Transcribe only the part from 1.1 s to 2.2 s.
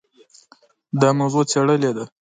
موضوع څېړلې ده.